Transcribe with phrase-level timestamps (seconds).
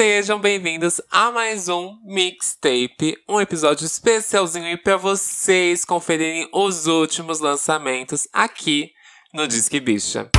[0.00, 8.26] Sejam bem-vindos a mais um Mixtape, um episódio especialzinho para vocês conferirem os últimos lançamentos
[8.32, 8.92] aqui
[9.34, 10.30] no Disque Bicha.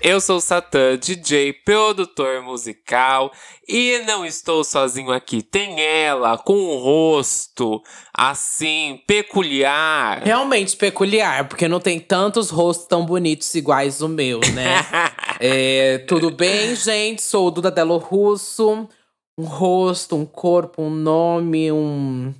[0.00, 3.32] Eu sou o Satã, DJ, produtor musical
[3.68, 5.42] e não estou sozinho aqui.
[5.42, 7.82] Tem ela com um rosto
[8.14, 10.22] assim peculiar.
[10.22, 14.76] Realmente peculiar, porque não tem tantos rostos tão bonitos iguais o meu, né?
[15.40, 17.20] é, tudo bem, gente?
[17.20, 18.88] Sou o Duda Delo Russo.
[19.36, 22.32] Um rosto, um corpo, um nome, um,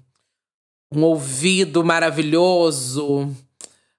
[0.95, 3.29] um ouvido maravilhoso,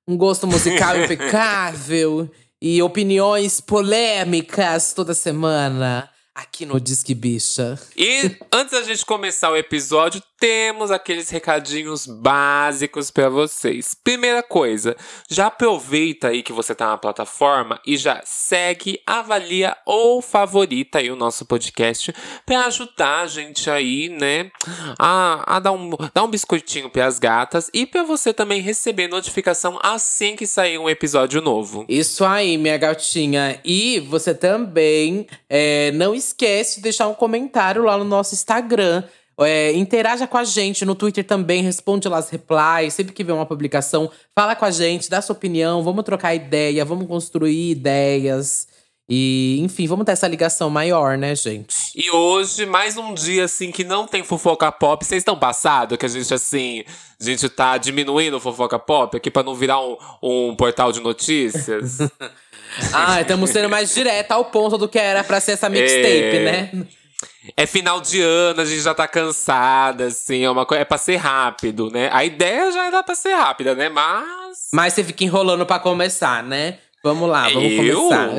[0.08, 2.30] um gosto musical impecável
[2.62, 7.80] e opiniões polêmicas toda semana aqui no Disque Bicha.
[7.96, 13.94] E antes da gente começar o episódio, temos aqueles recadinhos básicos para vocês.
[13.94, 14.96] Primeira coisa,
[15.30, 21.12] já aproveita aí que você tá na plataforma e já segue, avalia ou favorita aí
[21.12, 22.14] o nosso podcast
[22.46, 24.50] para ajudar a gente aí, né,
[24.98, 29.08] a, a dar, um, dar um biscoitinho para as gatas e para você também receber
[29.08, 31.86] notificação assim que sair um episódio novo.
[31.90, 33.60] Isso aí, minha gatinha.
[33.66, 39.04] E você também é, não esquece de deixar um comentário lá no nosso Instagram
[39.40, 42.94] é, interaja com a gente no Twitter também, responde lá as replies.
[42.94, 46.84] Sempre que vê uma publicação, fala com a gente, dá sua opinião, vamos trocar ideia,
[46.84, 48.68] vamos construir ideias.
[49.12, 51.76] E, enfim, vamos ter essa ligação maior, né, gente?
[51.96, 55.04] E hoje, mais um dia, assim, que não tem fofoca pop.
[55.04, 56.84] Vocês estão passados que a gente, assim,
[57.20, 61.98] a gente tá diminuindo fofoca pop aqui pra não virar um, um portal de notícias?
[62.94, 66.44] ah, estamos sendo mais direto ao ponto do que era pra ser essa mixtape, é...
[66.44, 66.88] né?
[67.58, 70.82] É final de ano, a gente já tá cansada, assim, é uma coisa.
[70.82, 72.10] É pra ser rápido, né?
[72.14, 73.90] A ideia já era pra ser rápida, né?
[73.90, 74.70] Mas.
[74.74, 76.80] Mas você fica enrolando pra começar, né?
[77.04, 77.96] Vamos lá, vamos Eu?
[78.02, 78.30] começar.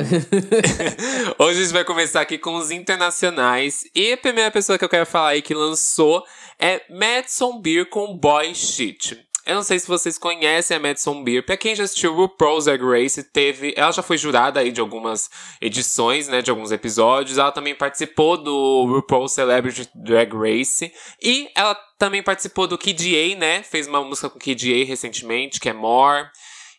[1.39, 3.83] Hoje a gente vai começar aqui com os internacionais.
[3.95, 6.23] E a primeira pessoa que eu quero falar aí que lançou
[6.59, 9.19] é Madison Beer com Boy Shit.
[9.45, 11.43] Eu não sei se vocês conhecem a Madison Beer.
[11.43, 13.73] Pra quem já assistiu RuPaul's Drag Race, teve.
[13.75, 15.29] Ela já foi jurada aí de algumas
[15.59, 16.41] edições, né?
[16.41, 17.39] De alguns episódios.
[17.39, 20.91] Ela também participou do RuPaul's Celebrity Drag Race.
[21.21, 23.63] E ela também participou do KDA, né?
[23.63, 26.29] Fez uma música com KDA recentemente, que é More.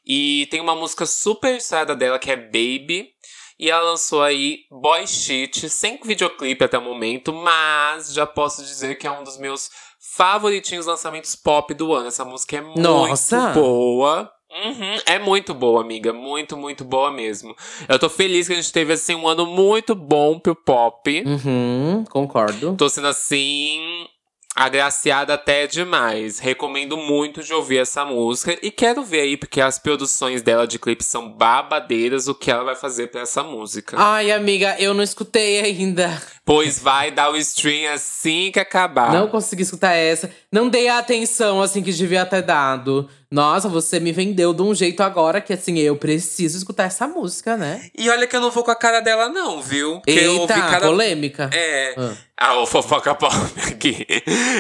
[0.07, 3.13] E tem uma música super estrada dela, que é Baby.
[3.59, 8.97] E ela lançou aí Boy Shit, sem videoclipe até o momento, mas já posso dizer
[8.97, 9.71] que é um dos meus
[10.03, 12.09] favoritinhos lançamentos pop do ano.
[12.09, 13.41] Essa música é Nossa.
[13.41, 14.33] muito boa.
[14.53, 16.13] Uhum, é muito boa, amiga.
[16.13, 17.57] Muito, muito boa mesmo.
[17.89, 21.25] Eu tô feliz que a gente teve, assim, um ano muito bom pro pop.
[21.25, 22.75] Uhum, concordo.
[22.77, 24.07] Tô sendo, assim,
[24.55, 26.39] agraciada até demais.
[26.39, 28.59] Recomendo muito de ouvir essa música.
[28.63, 32.65] E quero ver aí, porque as produções dela de clipe são babadeiras, o que ela
[32.65, 33.97] vai fazer pra essa música.
[33.99, 36.21] Ai, amiga, eu não escutei ainda.
[36.45, 39.13] Pois vai dar o stream assim que acabar.
[39.13, 40.29] Não consegui escutar essa.
[40.51, 43.09] Não dei a atenção assim que devia ter dado.
[43.31, 47.57] Nossa, você me vendeu de um jeito agora que assim, eu preciso escutar essa música,
[47.57, 47.89] né?
[47.97, 49.95] E olha que eu não vou com a cara dela, não, viu?
[49.95, 50.87] Porque Eita, eu ouvi cada...
[50.89, 51.49] polêmica.
[51.51, 51.95] É.
[51.97, 52.13] Ah.
[52.45, 53.33] Ah, o fofoca pop
[53.71, 54.05] aqui.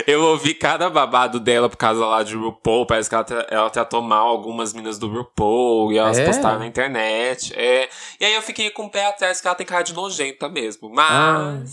[0.06, 2.86] Eu ouvi cada babado dela por causa lá de RuPaul.
[2.86, 6.24] Parece que ela, ela tratou mal algumas minas do RuPaul e elas é?
[6.24, 7.52] postaram na internet.
[7.56, 7.88] É.
[8.20, 10.88] E aí eu fiquei com o pé atrás que ela tem cara de nojenta mesmo.
[10.88, 11.10] Mas.
[11.10, 11.71] Ah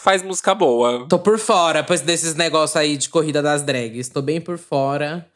[0.00, 1.06] faz música boa.
[1.08, 4.08] Tô por fora pois desses negócios aí de corrida das drags.
[4.08, 5.26] Tô bem por fora.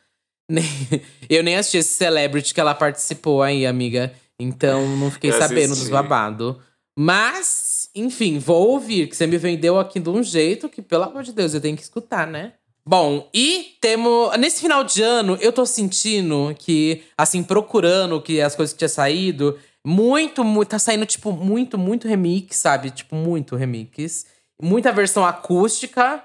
[1.28, 4.12] Eu nem assisti esse celebrity que ela participou aí, amiga.
[4.38, 6.56] Então não fiquei sabendo dos babados.
[6.98, 11.22] Mas, enfim, vou ouvir, que você me vendeu aqui de um jeito que, pelo amor
[11.22, 12.54] de Deus, eu tenho que escutar, né?
[12.84, 14.37] Bom, e temos.
[14.38, 18.89] Nesse final de ano, eu tô sentindo que, assim, procurando que as coisas que tinha
[18.89, 20.71] saído, muito, muito.
[20.71, 22.91] Tá saindo, tipo, muito, muito remix, sabe?
[22.91, 24.27] Tipo, muito remix.
[24.62, 26.22] Muita versão acústica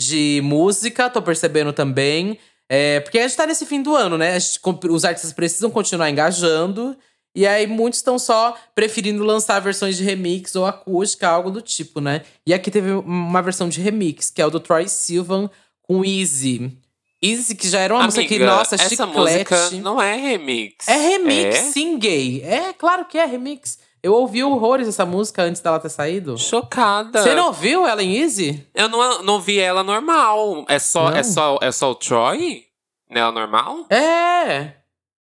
[0.00, 2.38] de música, tô percebendo também.
[2.68, 4.38] É, porque a gente tá nesse fim do ano, né?
[4.38, 6.96] Gente, os artistas precisam continuar engajando.
[7.34, 12.00] E aí, muitos estão só preferindo lançar versões de remix ou acústica, algo do tipo,
[12.00, 12.22] né?
[12.46, 15.50] E aqui teve uma versão de remix, que é o do Troy Sivan
[15.82, 16.76] com Easy.
[17.22, 19.50] Easy, que já era uma Amiga, música que, nossa, essa chiclete.
[19.50, 20.88] música não é remix.
[20.88, 21.62] É remix, é?
[21.62, 22.42] sim, gay.
[22.42, 23.78] É, claro que é remix.
[24.02, 26.36] Eu ouvi horrores essa música antes dela ter saído.
[26.36, 27.22] Chocada.
[27.22, 28.66] Você não ouviu ela em Easy?
[28.74, 30.64] Eu não, não vi ela normal.
[30.68, 32.64] É só, é só, é só o Troy?
[33.08, 33.86] Nela normal?
[33.88, 34.72] É.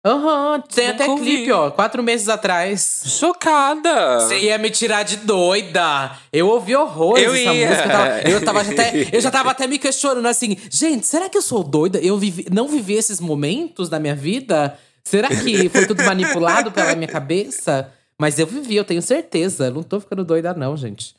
[0.03, 1.25] Aham, uhum, tem Nunca até ouvi.
[1.25, 3.03] clipe, ó, quatro meses atrás.
[3.05, 4.21] Chocada!
[4.21, 6.13] Você ia me tirar de doida!
[6.33, 7.69] Eu ouvi horrores eu essa ia.
[7.69, 7.85] música.
[7.85, 11.37] Eu tava, eu, tava até, eu já tava até me questionando assim, gente, será que
[11.37, 11.99] eu sou doida?
[11.99, 14.79] Eu vivi, não vivi esses momentos da minha vida?
[15.05, 17.93] Será que foi tudo manipulado pela minha cabeça?
[18.21, 19.71] Mas eu vivi, eu tenho certeza.
[19.71, 21.15] Não tô ficando doida, não, gente.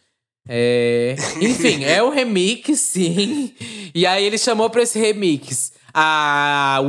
[0.48, 1.16] É...
[1.42, 3.52] Enfim, é o remix, sim.
[3.96, 6.80] E aí ele chamou pra esse remix a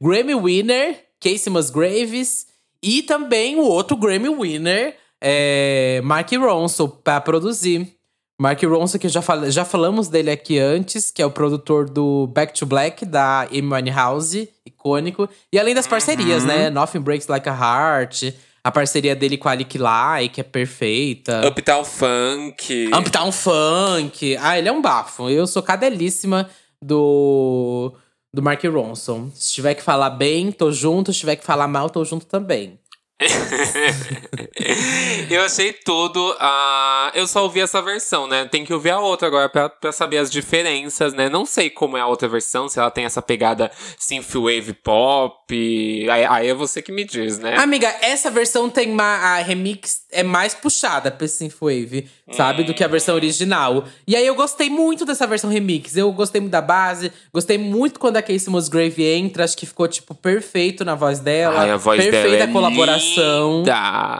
[0.00, 2.46] Grammy Winner, Casey Musgraves,
[2.80, 7.92] e também o outro Grammy Winner, é, Mark Ronson, pra produzir.
[8.40, 12.28] Mark Ronson, que já, fal já falamos dele aqui antes, que é o produtor do
[12.28, 15.28] Back to Black, da Amy Winehouse, icônico.
[15.52, 16.48] E além das parcerias, uhum.
[16.48, 16.70] né?
[16.70, 18.34] Nothing Breaks Like a Heart,
[18.66, 21.46] a parceria dele com a Alick Lai, que é perfeita.
[21.46, 22.90] Uptown Funk.
[22.92, 24.36] Uptown Funk.
[24.40, 25.30] Ah, ele é um bafo.
[25.30, 26.50] Eu sou cadelíssima
[26.82, 27.94] do,
[28.34, 29.30] do Mark Ronson.
[29.32, 31.12] Se tiver que falar bem, tô junto.
[31.12, 32.76] Se tiver que falar mal, tô junto também.
[35.30, 36.32] eu achei tudo.
[36.32, 38.44] Uh, eu só ouvi essa versão, né?
[38.44, 41.28] Tem que ouvir a outra agora pra, pra saber as diferenças, né?
[41.28, 46.10] Não sei como é a outra versão, se ela tem essa pegada synthwave pop.
[46.10, 47.56] Aí, aí é você que me diz, né?
[47.56, 49.16] Amiga, essa versão tem uma.
[49.16, 52.62] A remix é mais puxada pra synthwave, sabe?
[52.62, 52.66] Hum.
[52.66, 53.84] Do que a versão original.
[54.06, 55.96] E aí eu gostei muito dessa versão remix.
[55.96, 59.44] Eu gostei muito da base, gostei muito quando a Casey Musgrave entra.
[59.44, 61.60] Acho que ficou, tipo, perfeito na voz dela.
[61.60, 63.62] Ai, a voz perfeita dela é a colaboração coração.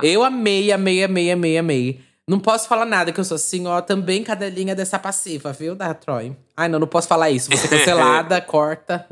[0.02, 2.00] Eu amei, amei, amei, amei, amei.
[2.28, 5.94] Não posso falar nada, que eu sou assim, ó, também cadelinha dessa passiva, viu, da
[5.94, 6.36] Troy?
[6.56, 7.48] Ai, não, não posso falar isso.
[7.48, 9.06] Você cancelada, corta.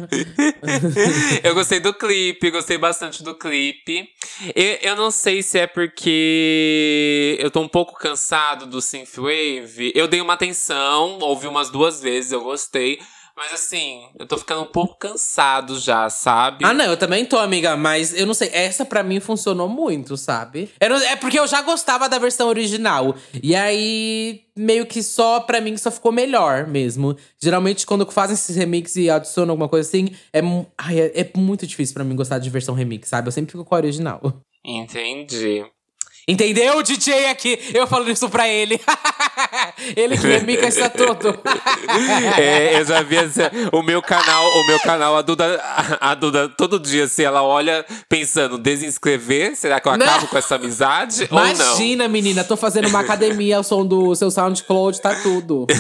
[1.45, 4.09] eu gostei do clipe, gostei bastante do clipe.
[4.53, 9.93] Eu, eu não sei se é porque eu tô um pouco cansado do Synthwave.
[9.95, 12.99] Eu dei uma atenção, ouvi umas duas vezes, eu gostei.
[13.37, 16.65] Mas assim, eu tô ficando um pouco cansado já, sabe?
[16.65, 17.77] Ah, não, eu também tô, amiga.
[17.77, 20.71] Mas eu não sei, essa para mim funcionou muito, sabe?
[20.81, 23.17] Não, é porque eu já gostava da versão original.
[23.43, 27.17] E aí, meio que só pra mim só ficou melhor mesmo.
[27.43, 30.41] Geralmente, quando fazem esses remix e adicionam alguma coisa assim, é,
[30.79, 33.27] ai, é, é muito difícil para mim gostar de versão remix, sabe?
[33.27, 34.21] Eu sempre fico com a original.
[34.65, 35.65] Entendi.
[36.27, 37.59] Entendeu, DJ aqui?
[37.75, 38.81] Eu falando isso pra ele.
[39.97, 41.39] ele que remica isso tudo.
[42.39, 43.43] é, eu já vi assim,
[43.73, 45.61] o meu canal, o meu canal, a Duda,
[46.01, 49.57] a Duda, todo dia, assim, ela olha pensando, desinscrever?
[49.57, 50.29] Será que eu acabo não.
[50.29, 51.29] com essa amizade?
[51.31, 55.67] Imagina, menina, tô fazendo uma academia ao som do seu SoundCloud, tá tudo.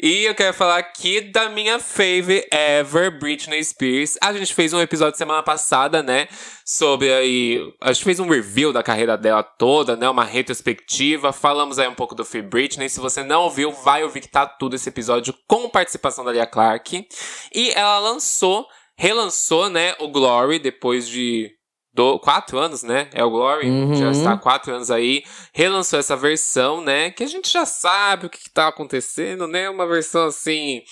[0.00, 4.16] e eu quero falar aqui da minha fave ever, Britney Spears.
[4.20, 6.28] A gente fez um episódio semana passada, né?
[6.64, 7.60] Sobre aí.
[7.80, 10.08] A gente fez um review da carreira dela toda, né?
[10.08, 11.32] Uma retrospectiva.
[11.32, 12.88] Falamos aí um pouco do Free Britney.
[12.88, 16.46] Se você não ouviu, vai ouvir que tá tudo esse episódio com participação da Lia
[16.46, 17.06] Clark.
[17.54, 18.66] E ela lançou,
[18.96, 19.94] relançou, né?
[19.98, 21.50] O Glory depois de
[21.94, 23.08] do, quatro anos, né?
[23.14, 23.94] É o Glory, uhum.
[23.94, 25.22] já está há quatro anos aí.
[25.52, 27.12] Relançou essa versão, né?
[27.12, 29.70] Que a gente já sabe o que, está acontecendo, né?
[29.70, 30.82] Uma versão assim,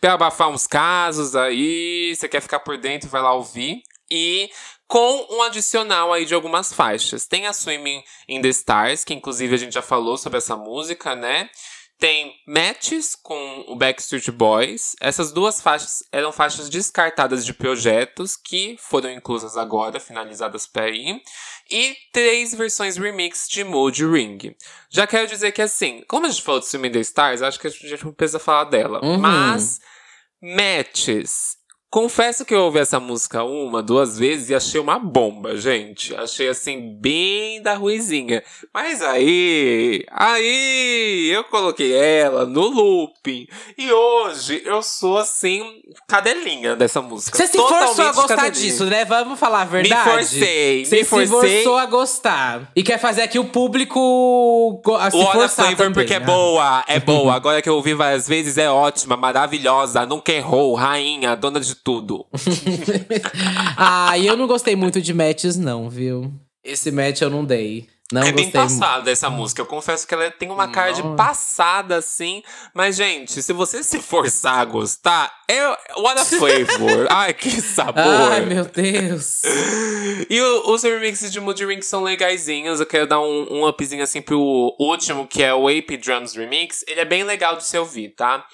[0.00, 2.14] pra abafar uns casos aí.
[2.16, 3.82] Você quer ficar por dentro, vai lá ouvir.
[4.10, 4.48] E
[4.88, 7.26] com um adicional aí de algumas faixas.
[7.26, 11.14] Tem a Swimming in the Stars, que inclusive a gente já falou sobre essa música,
[11.14, 11.50] né?
[11.98, 14.94] Tem Matches com o Backstreet Boys.
[15.00, 21.22] Essas duas faixas eram faixas descartadas de projetos que foram inclusas agora, finalizadas por aí.
[21.70, 24.54] E três versões remix de Mood Ring.
[24.90, 27.66] Já quero dizer que assim, como a gente falou de Swimming the Stars, acho que
[27.66, 29.00] a gente não precisa falar dela.
[29.02, 29.18] Uhum.
[29.18, 29.80] Mas
[30.42, 31.55] Matches
[31.96, 36.14] Confesso que eu ouvi essa música uma, duas vezes e achei uma bomba, gente.
[36.14, 38.42] Achei assim, bem da ruizinha.
[38.70, 43.46] Mas aí, aí, eu coloquei ela no looping.
[43.78, 45.64] E hoje eu sou assim,
[46.06, 47.38] cadelinha dessa música.
[47.38, 48.70] Você se forçou a gostar cadelinha.
[48.70, 49.02] disso, né?
[49.06, 50.06] Vamos falar a verdade.
[50.06, 51.26] Me forcei, Você me forcei.
[51.26, 52.72] se forçou a gostar.
[52.76, 57.32] E quer fazer aqui o público se o forçar Flavor porque é boa, é boa.
[57.32, 62.26] Agora que eu ouvi várias vezes, é ótima, maravilhosa, nunca errou, rainha, dona de tudo.
[63.78, 66.34] ah, eu não gostei muito de matches, não, viu?
[66.64, 67.86] Esse match eu não dei.
[68.10, 69.62] Não é bem passada essa música.
[69.62, 72.42] Eu confesso que ela tem uma cara de passada, assim.
[72.74, 75.64] Mas, gente, se você se forçar a gostar, é
[75.96, 77.06] what a flavor.
[77.10, 78.02] Ai, que sabor.
[78.02, 79.42] Ai, meu Deus.
[80.28, 82.80] e o, os remixes de Moody Ring são legaisinhos.
[82.80, 86.84] Eu quero dar um, um upzinho, assim, pro último, que é o AP Drums Remix.
[86.88, 88.44] Ele é bem legal de se ouvir, tá?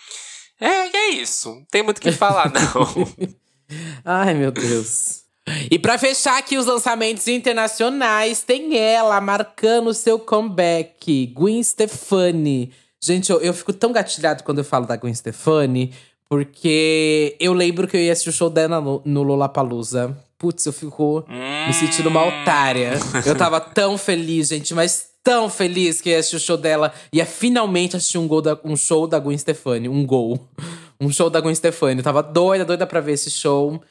[0.63, 1.51] É, é isso.
[1.51, 3.09] Não tem muito o que falar, não.
[4.05, 5.23] Ai, meu Deus.
[5.71, 12.73] E para fechar aqui os lançamentos internacionais, tem ela marcando seu comeback, Gwen Stefani.
[13.03, 15.93] Gente, eu, eu fico tão gatilhado quando eu falo da Gwen Stefani,
[16.29, 20.17] porque eu lembro que eu ia assistir o show dela no, no Lollapalooza.
[20.39, 21.67] Putz, eu fico hum.
[21.67, 22.93] me sentindo uma otária.
[23.27, 26.93] Eu tava tão feliz, gente, mas tão feliz que ia assistir o show dela.
[27.13, 29.89] Ia finalmente assistir um, gol da, um show da Gwen Stefani.
[29.89, 30.39] Um gol.
[31.01, 31.99] Um show da Gwen Stefani.
[31.99, 33.83] Eu tava doida, doida pra ver esse show.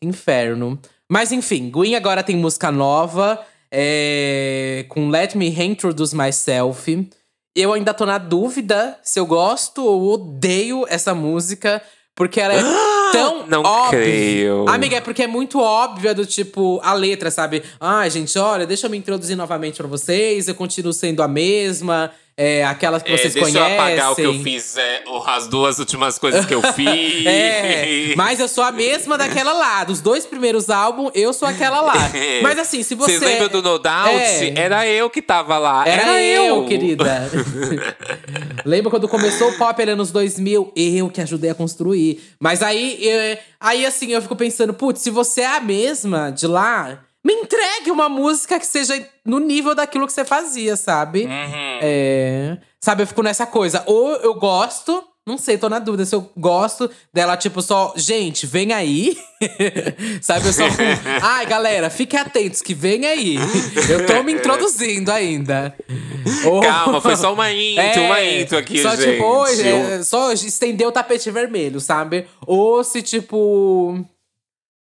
[0.00, 0.78] Que inferno.
[1.10, 3.44] Mas enfim, Gwen agora tem música nova.
[3.72, 7.08] É, com Let Me Reintroduce Myself.
[7.56, 11.82] Eu ainda tô na dúvida se eu gosto ou odeio essa música.
[12.14, 12.60] Porque ela é
[13.12, 14.00] tão Não óbvia.
[14.00, 14.68] creio.
[14.68, 17.62] Amiga, é porque é muito óbvia do tipo, a letra, sabe?
[17.78, 20.48] Ai, gente, olha, deixa eu me introduzir novamente pra vocês.
[20.48, 22.10] Eu continuo sendo a mesma.
[22.42, 23.76] É, aquela que É, vocês deixa conhecem.
[23.76, 27.26] eu apagar o que eu fiz, é, as duas últimas coisas que eu fiz.
[27.26, 29.84] É, mas eu sou a mesma daquela lá.
[29.84, 31.92] Dos dois primeiros álbuns, eu sou aquela lá.
[32.42, 33.18] Mas assim, se você.
[33.18, 34.08] Vocês lembram do No Doubt?
[34.08, 34.54] É.
[34.58, 35.86] Era eu que tava lá.
[35.86, 37.30] Era, eu, querida.
[38.64, 40.72] Lembra quando começou o pop ali nos 2000?
[40.74, 42.22] Eu que ajudei a construir.
[42.40, 46.46] Mas aí, eh, aí assim, eu fico pensando, putz, se você é a mesma de
[46.46, 47.00] lá,
[47.34, 51.24] me entregue uma música que seja no nível daquilo que você fazia, sabe?
[51.24, 51.78] Uhum.
[51.82, 52.58] É.
[52.80, 53.82] Sabe, eu fico nessa coisa.
[53.86, 58.46] Ou eu gosto, não sei, tô na dúvida se eu gosto dela, tipo, só, gente,
[58.46, 59.16] vem aí.
[60.20, 60.64] Sabe, eu só.
[61.22, 63.36] Ai, galera, fiquem atentos que vem aí.
[63.88, 65.74] Eu tô me introduzindo ainda.
[66.46, 69.12] Ou- Calma, foi só uma intro, É, uma intro aqui, só, gente.
[69.12, 72.26] Tipo, oi, é, só estender o tapete vermelho, sabe?
[72.46, 74.04] Ou se, tipo.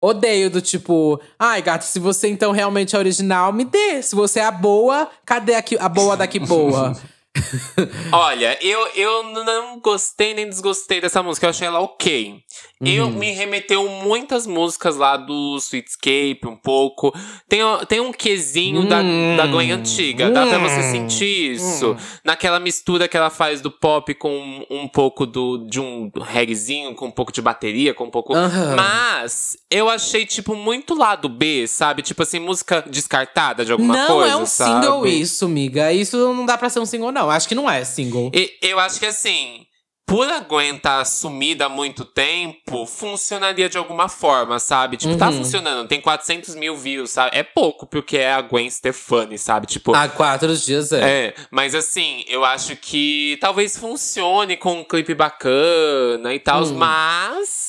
[0.01, 4.01] Odeio do tipo, ai, gato, se você então realmente é original, me dê.
[4.01, 6.93] Se você é a boa, cadê aqui, a boa daqui boa?
[8.11, 12.43] Olha, eu, eu não gostei nem desgostei dessa música, eu achei ela ok.
[12.81, 13.11] Eu Uhum.
[13.11, 17.13] me remeteu muitas músicas lá do Sweetscape, um pouco.
[17.47, 19.35] Tem, tem um quesinho da, Hum.
[19.35, 20.91] da Gwen antiga, dá pra você Hum.
[20.91, 21.97] sentir isso.
[22.23, 26.95] Naquela mistura que ela faz do pop com um, um pouco do, de um reggaezinho,
[26.95, 28.33] com um pouco de bateria, com um pouco.
[28.33, 28.75] Aham.
[28.77, 32.01] Mas eu achei, tipo, muito lado B, sabe?
[32.01, 34.31] Tipo assim, música descartada de alguma não coisa.
[34.33, 34.85] é um sabe?
[34.85, 35.91] single isso, amiga.
[35.91, 37.29] Isso não dá pra ser um single, não.
[37.29, 38.31] Acho que não é single.
[38.33, 39.65] E- eu acho que assim,
[40.09, 44.97] por a Gwen estar sumida há muito tempo, funcionaria de alguma forma, sabe?
[44.97, 45.37] Tipo, tá Uhum.
[45.37, 47.37] funcionando, tem 400 mil views, sabe?
[47.37, 49.67] É pouco, porque é a Gwen Stefani, sabe?
[49.67, 49.93] Tipo.
[49.95, 51.27] Há quatro dias é.
[51.27, 56.73] É, mas assim, eu acho que talvez funcione com um clipe bacana e tal, Hum.
[56.75, 57.68] mas.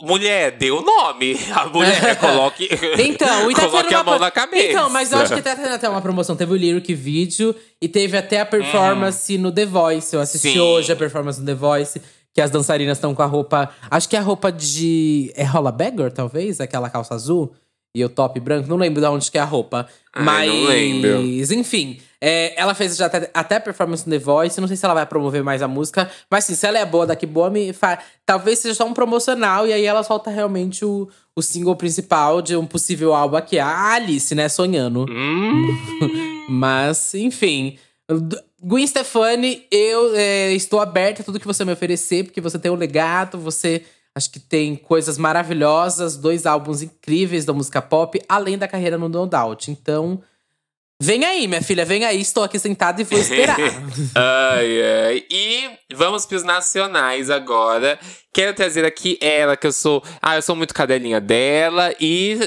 [0.00, 1.36] Mulher, dê o nome.
[1.52, 2.68] A mulher, coloque.
[2.98, 4.68] Então, e tá coloque a mão na cabeça.
[4.68, 6.36] Então, mas eu acho que tá tendo até uma promoção.
[6.36, 10.14] Teve o lyric vídeo e teve até a performance no The Voice.
[10.14, 10.60] Eu assisti Sim.
[10.60, 12.00] hoje a performance no The Voice,
[12.32, 13.70] que as dançarinas estão com a roupa.
[13.90, 15.32] Acho que é a roupa de.
[15.34, 15.76] É Rola
[16.14, 16.60] talvez?
[16.60, 17.52] Aquela calça azul
[17.92, 18.68] e o top branco.
[18.68, 19.88] Não lembro de onde que é a roupa.
[20.12, 21.22] Ai, mas, não lembro.
[21.52, 21.98] enfim.
[22.20, 24.60] É, ela fez já até, até performance no The Voice.
[24.60, 26.10] Não sei se ela vai promover mais a música.
[26.30, 27.98] Mas sim, se ela é boa daqui boa, me fa...
[28.26, 29.66] talvez seja só um promocional.
[29.66, 33.58] E aí ela solta realmente o, o single principal de um possível álbum aqui.
[33.58, 34.48] A Alice, né?
[34.48, 35.06] Sonhando.
[35.08, 35.78] Hum.
[36.50, 37.78] Mas, enfim.
[38.60, 42.70] Gwen Stefani, eu é, estou aberta a tudo que você me oferecer, porque você tem
[42.70, 43.84] um legado, você
[44.14, 49.08] acho que tem coisas maravilhosas, dois álbuns incríveis da música pop, além da carreira no
[49.08, 49.70] No Doubt.
[49.70, 50.20] Então,
[51.00, 53.56] vem aí, minha filha, vem aí, estou aqui sentada e vou esperar.
[54.14, 55.24] Ai, ai.
[55.30, 57.98] E vamos pros nacionais agora.
[58.32, 60.02] Quero trazer aqui ela, que eu sou.
[60.20, 61.94] Ah, eu sou muito cadelinha dela.
[62.00, 62.38] E,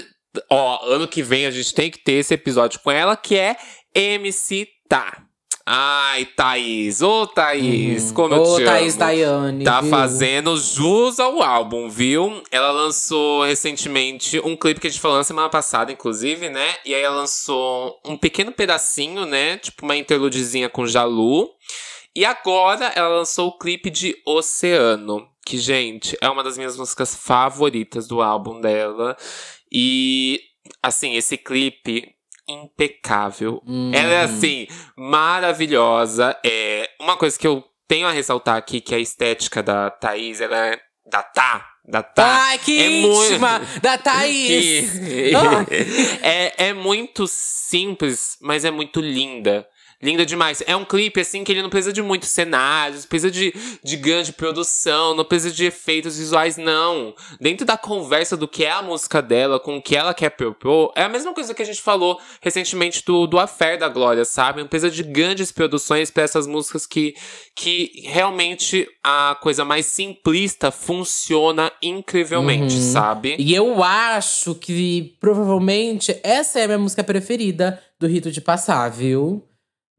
[0.49, 3.55] ó, ano que vem a gente tem que ter esse episódio com ela, que é
[3.93, 5.23] MC Tá.
[5.65, 7.01] Ai, Thaís.
[7.01, 8.53] Ô, Thaís, como eu Uhum.
[8.53, 8.99] Ô, te Thaís amo.
[8.99, 9.63] Daiane.
[9.63, 9.89] Tá viu?
[9.89, 12.41] fazendo jus ao álbum, viu?
[12.51, 16.75] Ela lançou recentemente um clipe que a gente falou na semana passada, inclusive, né?
[16.85, 19.57] E aí ela lançou um pequeno pedacinho, né?
[19.57, 21.49] Tipo uma interludezinha com Jalu.
[22.15, 27.15] E agora ela lançou o clipe de Oceano, que, gente, é uma das minhas músicas
[27.15, 29.15] favoritas do álbum dela.
[29.71, 30.41] E,
[30.83, 32.13] assim, esse clipe
[32.47, 33.61] impecável.
[33.67, 33.91] Hum.
[33.93, 34.67] Ela é assim,
[34.97, 36.35] maravilhosa.
[36.45, 40.57] É uma coisa que eu tenho a ressaltar aqui, que a estética da Thaís, ela
[40.67, 40.79] é.
[41.09, 41.67] Da Tá.
[41.83, 42.45] Da Tá.
[42.49, 43.57] Ai, que é íntima!
[43.59, 44.89] muito- Da Thaís!
[44.91, 45.65] que- Ah.
[46.21, 49.67] é, é muito simples, mas é muito linda.
[50.01, 50.63] Linda demais.
[50.65, 53.53] É um clipe, assim, que ele não precisa de muitos cenários, precisa de,
[53.83, 57.13] de grande produção, não precisa de efeitos visuais, não.
[57.39, 60.91] Dentro da conversa do que é a música dela, com o que ela quer propor,
[60.95, 64.61] é a mesma coisa que a gente falou recentemente do, do Affair da Glória, sabe?
[64.61, 67.13] Não precisa de grandes produções para essas músicas que,
[67.55, 72.91] que realmente a coisa mais simplista funciona incrivelmente, Uhum.
[72.91, 73.35] sabe?
[73.39, 78.89] E eu acho que provavelmente essa é a minha música preferida do Rito de Passar,
[78.89, 79.43] viu?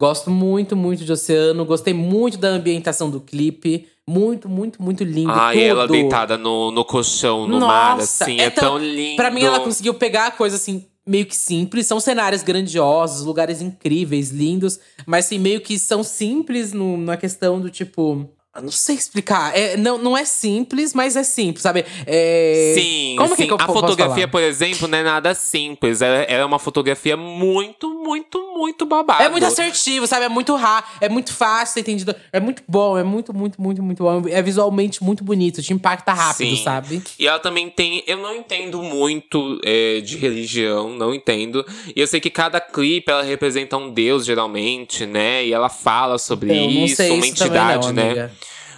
[0.03, 1.65] Gosto muito, muito de Oceano.
[1.65, 3.87] Gostei muito da ambientação do clipe.
[4.05, 5.31] Muito, muito, muito lindo.
[5.31, 5.65] Ai, tudo.
[5.65, 9.15] ela deitada no, no colchão, no mar, Nossa, assim, é é, tão- tão lindo.
[9.15, 11.87] Pra mim, ela conseguiu pegar a coisa assim, meio que simples.
[11.87, 14.81] São cenários grandiosos, lugares incríveis, lindos.
[15.07, 18.29] Mas assim, meio que são simples no, na questão do tipo.
[18.61, 19.57] Não sei explicar.
[19.57, 21.87] É, não, não é simples, mas é simples, sabe?
[22.07, 22.75] É...
[22.75, 23.37] Sim, Como sim.
[23.37, 26.03] que, que eu a fotografia, por exemplo, não é nada simples.
[26.03, 29.25] Ela, ela é uma fotografia muito, muito, muito babada.
[29.25, 30.27] É muito assertivo, sabe?
[30.27, 32.15] É muito rápido, é muito fácil, entendido.
[32.31, 34.23] É muito bom, é muito, muito, muito, muito bom.
[34.29, 36.63] É visualmente muito bonito, te impacta rápido, Sim.
[36.63, 37.03] sabe?
[37.19, 38.05] E ela também tem.
[38.07, 41.65] Eu não entendo muito é, de religião, não entendo.
[41.97, 45.45] E eu sei que cada clipe ela representa um deus, geralmente, né?
[45.47, 48.31] E ela fala sobre Eu isso, uma isso entidade, não, né?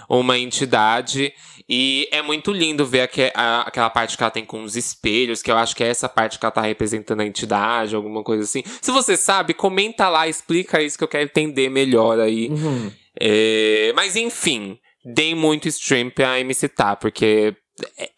[0.09, 1.33] Uma entidade.
[1.69, 5.43] E é muito lindo ver aque- a- aquela parte que ela tem com os espelhos,
[5.43, 8.43] que eu acho que é essa parte que ela tá representando a entidade, alguma coisa
[8.45, 8.63] assim.
[8.83, 12.49] Se você sabe, comenta lá, explica isso que eu quero entender melhor aí.
[12.49, 12.91] Uhum.
[13.19, 17.55] É, mas enfim, dei muito stream pra MC Tá, porque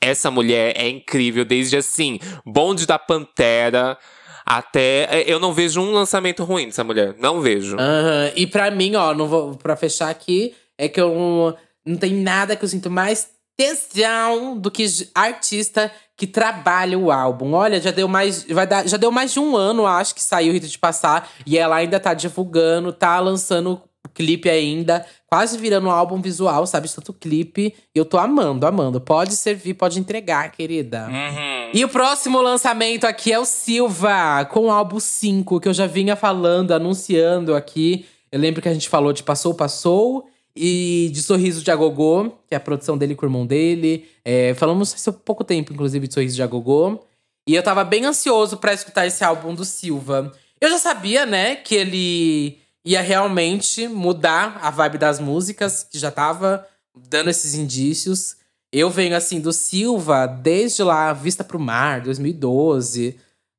[0.00, 3.96] essa mulher é incrível, desde assim, bonde da Pantera
[4.44, 5.06] até.
[5.10, 7.14] é, Eu não vejo um lançamento ruim dessa mulher.
[7.18, 7.76] Não vejo.
[7.78, 8.32] Aham.
[8.34, 11.54] E pra mim, ó, não vou, pra fechar aqui, é que eu
[11.86, 17.54] não, tem nada que eu sinto mais tesão do que artista que trabalha o álbum.
[17.54, 20.50] Olha, já deu mais, vai dar, já deu mais de um ano, acho, que saiu
[20.50, 21.30] o Rito de Passar.
[21.46, 23.82] E ela ainda tá divulgando, tá lançando
[24.16, 25.04] clipe ainda.
[25.26, 26.88] Quase virando um álbum visual, sabe?
[26.88, 27.74] Tanto clipe.
[27.94, 29.00] E eu tô amando, amando.
[29.00, 31.06] Pode servir, pode entregar, querida.
[31.08, 31.70] Uhum.
[31.74, 35.86] E o próximo lançamento aqui é o Silva, com o álbum 5, que eu já
[35.86, 38.06] vinha falando, anunciando aqui.
[38.32, 40.26] Eu lembro que a gente falou de Passou, Passou
[40.56, 44.08] e de Sorriso de Agogô, que é a produção dele com o irmão dele.
[44.25, 47.04] É, falamos há pouco tempo, inclusive, de Sorriso de Agogô.
[47.48, 50.32] E eu tava bem ansioso pra escutar esse álbum do Silva.
[50.60, 56.10] Eu já sabia, né, que ele ia realmente mudar a vibe das músicas, que já
[56.10, 56.66] tava
[57.08, 58.36] dando esses indícios.
[58.72, 63.16] Eu venho assim do Silva desde lá, Vista pro Mar, 2012.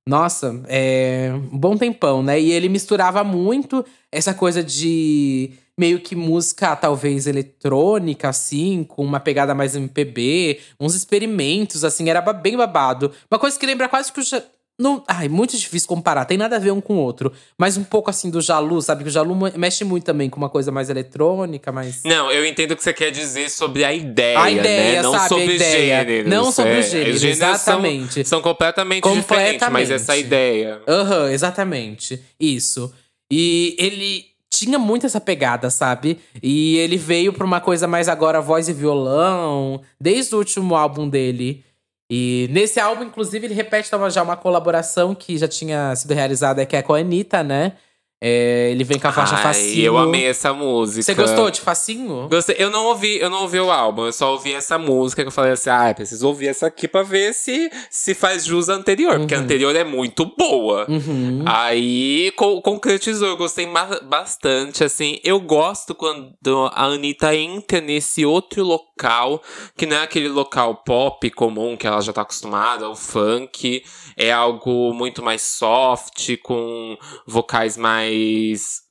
[0.07, 2.39] Nossa, é um bom tempão, né?
[2.39, 9.19] E ele misturava muito essa coisa de meio que música, talvez eletrônica, assim, com uma
[9.19, 13.11] pegada mais MPB, uns experimentos, assim, era bem babado.
[13.29, 14.23] Uma coisa que lembra quase que o.
[14.23, 14.41] Ja-
[14.79, 17.31] Não, ai, muito difícil comparar, tem nada a ver um com o outro.
[17.57, 19.03] Mas um pouco assim do Jalu, sabe?
[19.03, 22.03] Que o Jalu me- mexe muito também com uma coisa mais eletrônica, mais.
[22.03, 25.01] Não, eu entendo o que você quer dizer sobre a ideia, A ideia, né?
[25.01, 25.25] Não sabe?
[25.25, 25.99] A sobre ideia.
[26.05, 26.29] gêneros.
[26.31, 26.79] Não sobre é.
[26.79, 28.23] os gêneros, Gêneros são- exatamente.
[28.27, 30.25] São, completamente, diferentes, mas essa a Completamente.
[30.27, 30.81] ideia.
[30.87, 32.21] Aham, exatamente.
[32.39, 32.93] Isso.
[33.31, 34.25] E ele
[34.59, 36.19] tinha muito essa pegada, sabe?
[36.41, 41.07] E ele veio pra uma coisa mais agora voz e violão, desde o último álbum
[41.07, 41.63] dele.
[42.09, 46.75] E nesse álbum, inclusive, ele repete já uma colaboração que já tinha sido realizada, que
[46.75, 47.73] é com a Anitta, né?
[48.19, 49.83] É, ele vem com a faixa Ai, Facinho.
[49.85, 51.03] eu amei essa música.
[51.03, 52.27] Você gostou de Facinho?
[52.27, 52.55] Gostei.
[52.57, 55.31] Eu não ouvi, eu não ouvi o álbum, eu só ouvi essa música que eu
[55.31, 59.19] falei assim: ah, preciso ouvir essa aqui pra ver se se faz jus à anterior,
[59.19, 60.87] porque a anterior é muito boa.
[60.89, 61.43] Uhum.
[61.45, 63.67] Aí co- concretizou, eu gostei
[64.03, 65.19] bastante, assim.
[65.23, 66.33] Eu gosto quando
[66.73, 69.41] a Anitta entra nesse outro local,
[69.77, 73.83] que não é aquele local pop comum que ela já tá acostumada, o funk.
[74.15, 78.06] É algo muito mais soft, com vocais mais.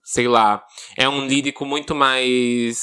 [0.04, 0.62] Sei lá.
[0.96, 2.78] É um lírico muito mais.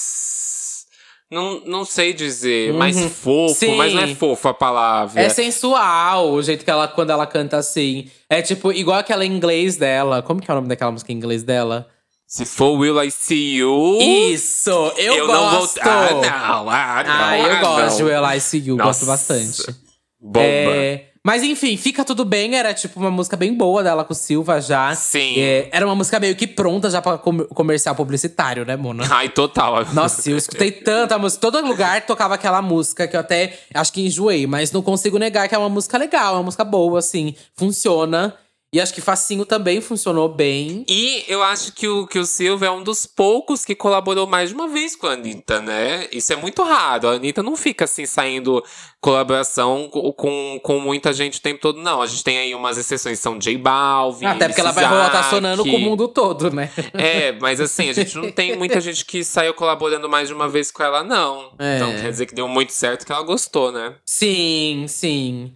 [1.32, 3.10] Não, não sei dizer, mais Uhum.
[3.10, 3.76] fofo, Sim.
[3.76, 5.20] mas não é fofo a palavra.
[5.20, 8.08] É sensual o jeito que ela, quando ela canta assim.
[8.30, 10.22] É tipo, igual aquela em inglês dela.
[10.22, 11.88] Como que é o nome daquela música em inglês dela?
[12.28, 14.00] Se for Will I See You.
[14.00, 14.70] Isso!
[14.98, 15.60] Eu, não vou.
[15.60, 15.80] gosto!
[15.82, 17.14] Ah, não, ah, não.
[17.14, 18.10] Ah, eu ah, gosto de não.
[18.10, 19.76] Will I See You, gosto Nossa, bastante.
[20.20, 20.42] Bomba.
[20.46, 22.56] É, mas enfim, fica tudo bem.
[22.56, 24.94] Era tipo uma música bem boa dela com o Silva já.
[24.96, 25.36] Sim.
[25.40, 29.04] É, era uma música meio que pronta já pra com- comercial publicitário, né, Mona?
[29.10, 29.86] Ai, total.
[29.94, 31.42] Nossa, eu escutei tanta música.
[31.42, 35.48] Todo lugar tocava aquela música que eu até acho que enjoei, mas não consigo negar
[35.48, 37.36] que é uma música legal, é uma música boa, assim.
[37.56, 38.36] Funciona.
[38.74, 40.84] E acho que Facinho também funcionou bem.
[40.90, 44.50] E eu acho que o, que o Silva é um dos poucos que colaborou mais
[44.50, 46.08] de uma vez com a Anitta, né?
[46.12, 47.08] Isso é muito raro.
[47.08, 48.64] A Anitta não fica assim saindo
[49.00, 52.02] colaboração co- com, com muita gente o tempo todo, não.
[52.02, 54.26] A gente tem aí umas exceções, são J Balvin.
[54.26, 55.04] Até porque ela vai Isaac.
[55.06, 56.72] rotacionando com o mundo todo, né?
[56.94, 60.50] É, mas assim, a gente não tem muita gente que saiu colaborando mais de uma
[60.50, 61.52] vez com ela, não.
[61.60, 61.76] É.
[61.76, 63.94] Então quer dizer que deu muito certo que ela gostou, né?
[64.04, 65.54] Sim, sim.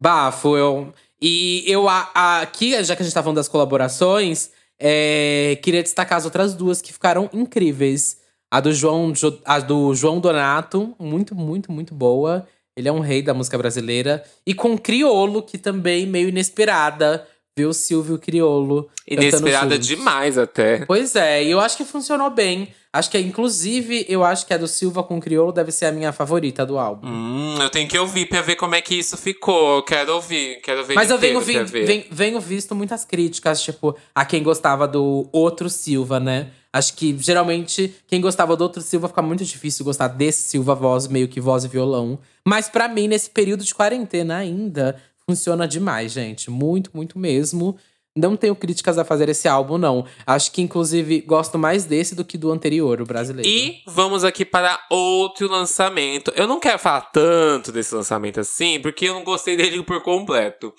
[0.00, 0.92] Bafo, eu.
[1.22, 5.82] E eu a- a- aqui, já que a gente tá falando das colaborações, é, queria
[5.82, 8.16] destacar as outras duas que ficaram incríveis.
[8.50, 12.46] A do João, Jo- a do João Donato, muito, muito, muito boa.
[12.76, 14.24] Ele é um rei da música brasileira.
[14.46, 17.26] E com Criolo, que também meio inesperada.
[17.56, 18.88] Ver o Silvio Criolo.
[19.06, 20.84] Inesperada demais até.
[20.86, 22.68] Pois é, e eu acho que funcionou bem.
[22.94, 26.12] Acho que, inclusive, eu acho que a do Silva com Criolo deve ser a minha
[26.12, 27.08] favorita do álbum.
[27.08, 29.76] Hum, eu tenho que ouvir pra ver como é que isso ficou.
[29.76, 31.86] Eu quero ouvir, quero ver Mas eu venho, vi- ver.
[31.86, 36.50] ven- venho visto muitas críticas, tipo, a quem gostava do outro Silva, né?
[36.70, 41.06] Acho que geralmente quem gostava do outro Silva fica muito difícil gostar desse Silva voz,
[41.08, 42.18] meio que voz e violão.
[42.44, 46.50] Mas para mim, nesse período de quarentena ainda, funciona demais, gente.
[46.50, 47.76] Muito, muito mesmo.
[48.14, 50.04] Não tenho críticas a fazer esse álbum, não.
[50.26, 53.48] Acho que, inclusive, gosto mais desse do que do anterior, o brasileiro.
[53.48, 56.30] E vamos aqui para outro lançamento.
[56.36, 60.74] Eu não quero falar tanto desse lançamento assim, porque eu não gostei dele por completo.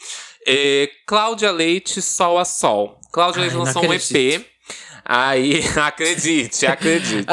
[0.46, 3.00] É Cláudia Leite, Sol a Sol.
[3.12, 4.53] Cláudia Leite lançou um EP
[5.06, 7.28] Aí, acredite, acredite.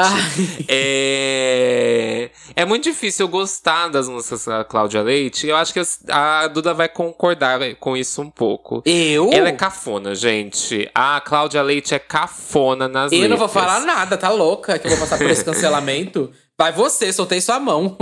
[0.67, 5.47] é, é muito difícil eu gostar das músicas da Cláudia Leite.
[5.47, 8.81] Eu acho que a Duda vai concordar com isso um pouco.
[8.85, 9.29] Eu?
[9.31, 10.89] Ela é cafona, gente.
[10.93, 13.29] A Cláudia Leite é cafona nas Eu letras.
[13.31, 14.77] não vou falar nada, tá louca?
[14.77, 16.31] Que eu vou passar por esse cancelamento.
[16.61, 17.97] Vai você, soltei sua mão.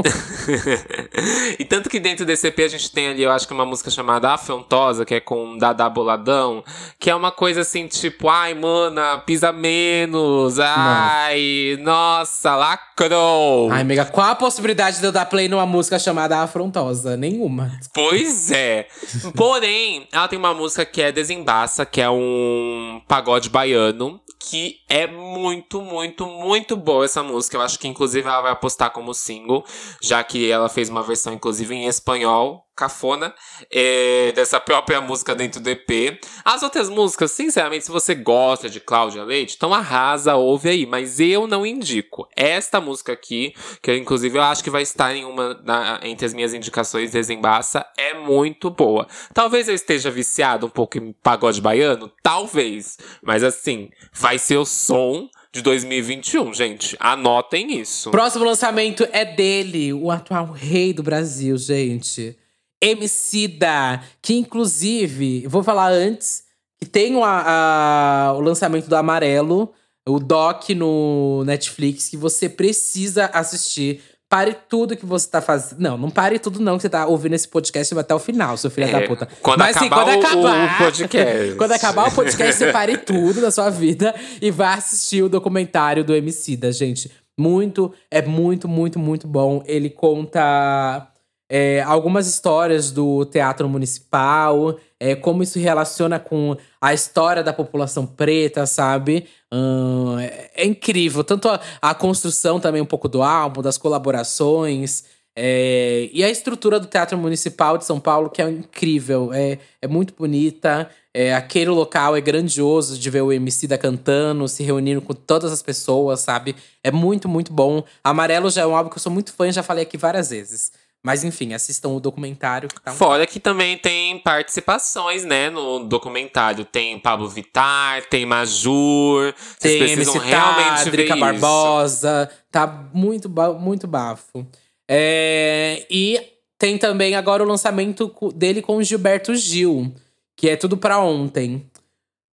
[1.58, 3.90] e tanto que dentro desse EP a gente tem ali, eu acho que uma música
[3.90, 6.62] chamada Afrontosa, que é com Dada Boladão,
[7.00, 13.72] que é uma coisa assim, tipo, ai, mana, pisa menos, ai, nossa, lacrou.
[13.72, 17.16] Ai, amiga, qual a possibilidade de eu dar play numa música chamada Afrontosa?
[17.16, 17.72] Nenhuma.
[17.94, 18.90] Pois é.
[19.38, 25.06] Porém, ela tem uma música que é Desembaça, que é um pagode baiano, que é
[25.06, 27.58] muito, muito, muito boa essa música.
[27.58, 29.66] Eu acho que, inclusive, ela vai apostar como single,
[30.02, 33.34] já que ela fez uma versão, inclusive, em espanhol, cafona,
[33.70, 36.18] é, dessa própria música dentro do EP.
[36.46, 40.86] As outras músicas, sinceramente, se você gosta de Cláudia Leite, então arrasa, ouve aí.
[40.86, 42.28] Mas eu não indico.
[42.36, 46.34] Esta música aqui, que inclusive eu acho que vai estar em uma na, entre as
[46.34, 49.08] minhas indicações, Desembaça, é muito boa.
[49.34, 52.98] Talvez eu esteja viciado um pouco em pagode baiano, talvez.
[53.22, 56.96] Mas assim, vai ser o som de 2021, gente.
[57.00, 58.12] Anotem isso.
[58.12, 62.38] Próximo lançamento é dele, o atual rei do Brasil, gente.
[62.82, 66.44] Emicida, que inclusive, vou falar antes,
[66.80, 69.74] que tem o, a, o lançamento do Amarelo,
[70.08, 74.02] o doc no Netflix, que você precisa assistir.
[74.30, 75.80] Pare tudo que você tá fazendo.
[75.80, 78.70] Não, não pare tudo, não, que você tá ouvindo esse podcast até o final, seu
[78.70, 79.28] filho é, da puta.
[79.42, 80.76] Quando Mas sim, quando acabar.
[80.76, 81.56] O podcast.
[81.58, 86.04] quando acabar o podcast, você pare tudo da sua vida e vá assistir o documentário
[86.04, 87.12] do Emicida, gente.
[87.38, 89.64] Muito, é muito, muito, muito bom.
[89.66, 91.09] Ele conta
[91.50, 98.06] é, algumas histórias do teatro municipal, é, como isso relaciona com a história da população
[98.06, 99.26] preta, sabe?
[99.52, 101.24] Hum, é, é, incrível.
[101.24, 105.04] Tanto a, a, construção também um pouco do álbum, das colaborações.
[105.36, 109.88] É, e a estrutura do Teatro Municipal de São Paulo, que é incrível, é, é
[109.88, 110.88] muito bonita.
[111.12, 115.52] É, aquele local é grandioso de ver o MC da cantando, se reunindo com todas
[115.52, 116.56] as pessoas, sabe?
[116.84, 117.84] É muito, muito bom.
[118.04, 120.72] Amarelo já é um álbum que eu sou muito fã, já falei aqui várias vezes.
[121.04, 122.68] Mas enfim, assistam o documentário.
[122.68, 122.96] Que tá um...
[122.96, 126.66] Fora que também tem participações, né, no documentário.
[126.66, 129.34] Tem Pablo Vittar, tem Majur.
[129.60, 132.30] Tem MC realmente Drica Barbosa.
[132.52, 134.46] Tá muito, muito bafo.
[134.90, 136.20] É, e
[136.58, 139.94] tem também agora o lançamento dele com o Gilberto Gil,
[140.36, 141.66] que é tudo para ontem.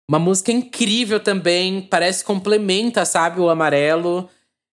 [0.08, 4.28] Uma música incrível também, parece complementa, sabe, o amarelo.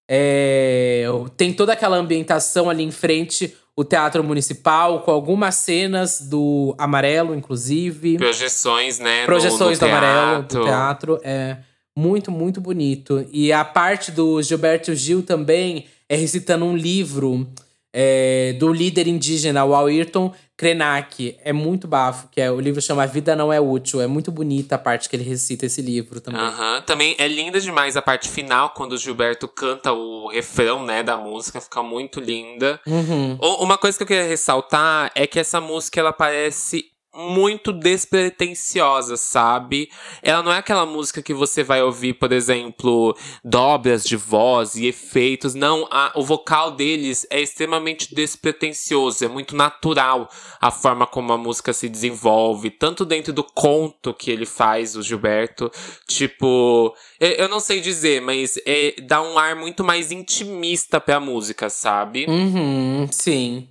[0.09, 1.05] É,
[1.37, 7.33] tem toda aquela ambientação ali em frente o Teatro Municipal, com algumas cenas do Amarelo,
[7.33, 8.17] inclusive.
[8.17, 9.25] Projeções, né?
[9.25, 11.19] Projeções no, no do Amarelo, do teatro.
[11.23, 11.57] É
[11.97, 13.27] muito, muito bonito.
[13.31, 17.47] E a parte do Gilberto Gil também é recitando um livro
[17.93, 21.37] é, do líder indígena, o Ayrton Krenak.
[21.43, 24.01] É muito bafo, que é o livro chama Vida Não É Útil.
[24.01, 26.41] É muito bonita a parte que ele recita esse livro também.
[26.41, 26.81] Uhum.
[26.85, 31.17] Também é linda demais a parte final, quando o Gilberto canta o refrão, né, da
[31.17, 31.61] música.
[31.61, 32.79] Fica muito linda.
[32.87, 33.37] Uhum.
[33.59, 39.89] Uma coisa que eu queria ressaltar é que essa música, ela parece muito despretensiosa, sabe?
[40.21, 44.87] Ela não é aquela música que você vai ouvir, por exemplo, dobras de voz e
[44.87, 45.53] efeitos.
[45.53, 50.27] Não, a, o vocal deles é extremamente despretensioso, é muito natural
[50.59, 55.03] a forma como a música se desenvolve, tanto dentro do conto que ele faz, o
[55.03, 55.71] Gilberto.
[56.07, 61.69] Tipo, eu, não sei dizer, mas é, dá um ar muito mais intimista pra música,
[61.69, 62.25] sabe?
[62.27, 63.69] Uhum, sim.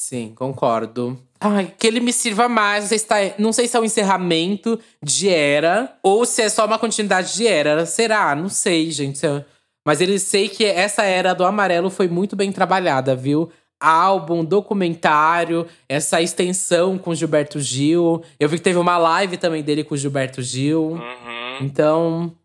[0.00, 1.20] Sim, concordo.
[1.40, 2.82] Ai, que ele me sirva mais.
[2.82, 6.42] Não sei, se tá, não sei se é o um encerramento de Era ou se
[6.42, 7.86] é só uma continuidade de Era.
[7.86, 8.34] Será?
[8.34, 9.20] Não sei, gente.
[9.86, 13.50] Mas ele sei que essa era do amarelo foi muito bem trabalhada, viu?
[13.80, 18.22] Álbum, documentário, essa extensão com Gilberto Gil.
[18.38, 20.90] Eu vi que teve uma live também dele com Gilberto Gil.
[20.90, 21.58] Uhum.
[21.62, 22.36] Então,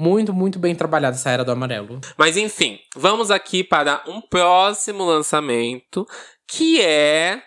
[0.00, 2.00] muito, muito bem trabalhada essa era do amarelo.
[2.16, 6.06] Mas enfim, vamos aqui para um próximo lançamento
[6.46, 7.42] que é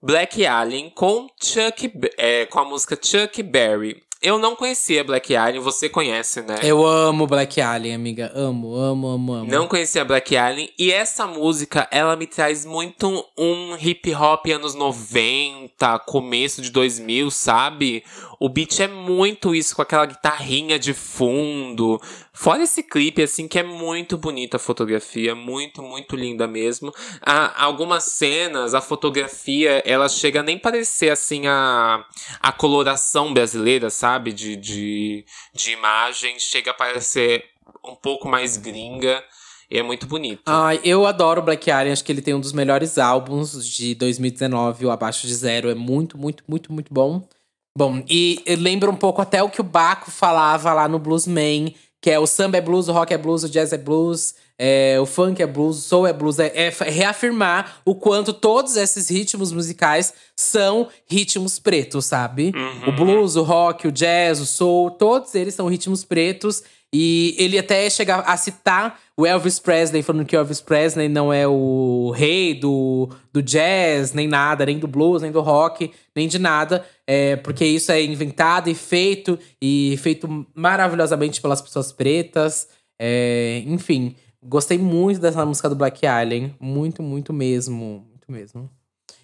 [0.00, 4.00] Black Alien com Chuck, é, com a música Chuck Berry.
[4.22, 6.60] eu não conhecia Black Alien, você conhece, né?
[6.62, 8.30] Eu amo Black Alien, amiga.
[8.34, 9.50] Amo, amo, amo, amo.
[9.50, 10.70] Não conhecia Black Alien.
[10.78, 17.30] E essa música, ela me traz muito um hip hop anos 90, começo de 2000,
[17.30, 18.04] sabe?
[18.40, 22.00] O beat é muito isso, com aquela guitarrinha de fundo.
[22.32, 26.94] Fora esse clipe, assim, que é muito bonita a fotografia, muito, muito linda mesmo.
[27.20, 32.04] Há algumas cenas, a fotografia, ela chega a nem parecer, assim, a,
[32.40, 34.32] a coloração brasileira, sabe?
[34.32, 36.38] De, de, de imagem.
[36.38, 37.44] Chega a parecer
[37.84, 39.22] um pouco mais gringa.
[39.70, 40.42] E é muito bonito.
[40.46, 41.92] Ai, eu adoro Black Alien.
[41.92, 45.68] Acho que ele tem um dos melhores álbuns de 2019, o Abaixo de Zero.
[45.68, 47.28] É muito, muito, muito, muito bom.
[47.78, 52.10] Bom, e lembra um pouco até o que o Baco falava lá no Bluesman, que
[52.10, 55.06] é o samba é blues, o rock é blues, o jazz é blues, é, o
[55.06, 56.40] funk é blues, o soul é blues.
[56.40, 62.52] É, é reafirmar o quanto todos esses ritmos musicais são ritmos pretos, sabe?
[62.52, 62.88] Uhum.
[62.88, 66.64] O blues, o rock, o jazz, o soul, todos eles são ritmos pretos.
[66.94, 71.32] E ele até chega a citar o Elvis Presley, falando que o Elvis Presley não
[71.32, 76.26] é o rei do, do jazz, nem nada, nem do blues, nem do rock, nem
[76.26, 76.86] de nada.
[77.06, 82.68] É, porque isso é inventado e feito, e feito maravilhosamente pelas pessoas pretas.
[82.98, 86.54] É, enfim, gostei muito dessa música do Black Alien.
[86.58, 88.06] Muito, muito mesmo.
[88.08, 88.70] Muito mesmo.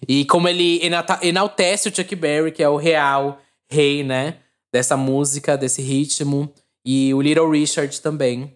[0.07, 0.81] E como ele
[1.21, 3.39] enaltece o Chuck Berry, que é o real
[3.71, 4.37] rei, né?
[4.71, 6.53] Dessa música, desse ritmo.
[6.85, 8.53] E o Little Richard também.